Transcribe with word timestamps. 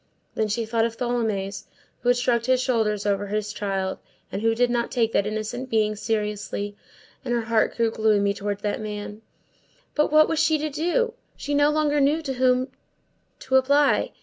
Then 0.33 0.47
she 0.47 0.65
thought 0.65 0.83
of 0.87 0.97
Tholomyès, 0.97 1.65
who 1.99 2.09
had 2.09 2.17
shrugged 2.17 2.47
his 2.47 2.59
shoulders 2.59 3.05
over 3.05 3.27
his 3.27 3.53
child, 3.53 3.99
and 4.31 4.41
who 4.41 4.55
did 4.55 4.71
not 4.71 4.89
take 4.89 5.11
that 5.11 5.27
innocent 5.27 5.69
being 5.69 5.95
seriously; 5.95 6.75
and 7.23 7.31
her 7.35 7.41
heart 7.43 7.77
grew 7.77 7.91
gloomy 7.91 8.33
toward 8.33 8.61
that 8.61 8.81
man. 8.81 9.21
But 9.93 10.11
what 10.11 10.27
was 10.27 10.39
she 10.39 10.57
to 10.57 10.71
do? 10.71 11.13
She 11.37 11.53
no 11.53 11.69
longer 11.69 11.99
knew 12.01 12.23
to 12.23 12.33
whom 12.33 12.69
to 13.41 13.57
apply. 13.57 14.13